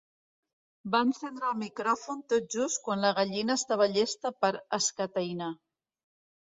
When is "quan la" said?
2.89-3.13